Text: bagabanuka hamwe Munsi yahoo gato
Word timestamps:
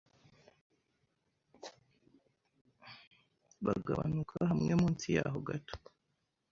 bagabanuka 3.65 4.35
hamwe 4.49 4.71
Munsi 4.79 5.05
yahoo 5.17 5.41
gato 5.47 5.75